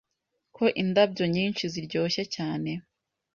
Ko 0.55 0.63
indabyo 0.81 1.23
nyinshi 1.35 1.63
ziryoshye 1.73 2.23
cyane 2.35 2.71